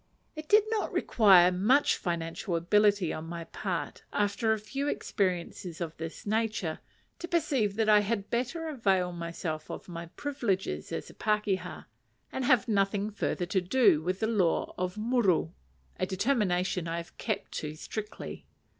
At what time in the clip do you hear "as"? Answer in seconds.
10.91-11.11